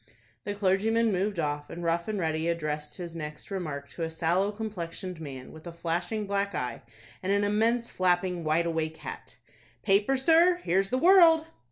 The 0.45 0.55
clergyman 0.55 1.11
moved 1.11 1.37
off, 1.39 1.69
and 1.69 1.83
Rough 1.83 2.07
and 2.07 2.17
Ready 2.17 2.47
addressed 2.47 2.97
his 2.97 3.15
next 3.15 3.51
remark 3.51 3.87
to 3.89 4.01
a 4.01 4.09
sallow 4.09 4.51
complexioned 4.51 5.21
man, 5.21 5.51
with 5.51 5.67
a 5.67 5.71
flashing 5.71 6.25
black 6.25 6.55
eye, 6.55 6.81
and 7.21 7.31
an 7.31 7.43
immense 7.43 7.91
flapping 7.91 8.43
wide 8.43 8.65
awake 8.65 8.97
hat. 8.97 9.37
"Paper, 9.83 10.17
sir? 10.17 10.55
Here's 10.63 10.89
the 10.89 10.97
'World'!" 10.97 11.45